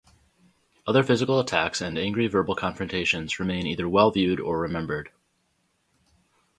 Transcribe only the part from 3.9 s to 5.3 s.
viewed or remembered.